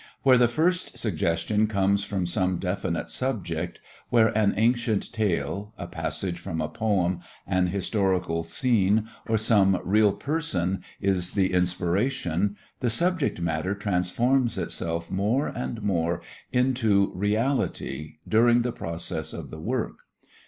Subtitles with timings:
[0.23, 6.39] Where the first suggestion comes from some definite subject, where an ancient tale, a passage
[6.39, 13.39] from a poem, an historical scene or some real person is the inspiration, the subject
[13.41, 19.99] matter transforms itself more and more into reality during the process of the work.